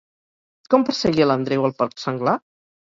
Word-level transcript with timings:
Com 0.75 0.85
perseguia 0.87 1.29
l'Andreu 1.29 1.71
el 1.71 1.79
porc 1.85 2.05
senglar? 2.09 2.39